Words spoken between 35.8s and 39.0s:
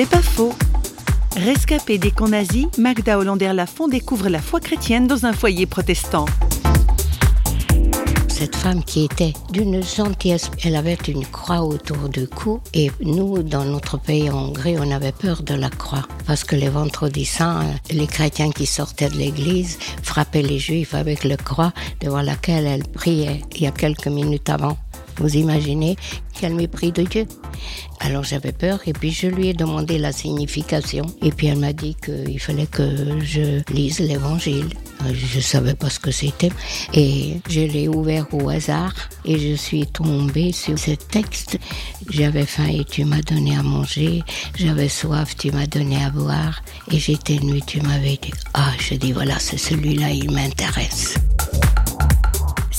ce que c'était. Et je l'ai ouvert au hasard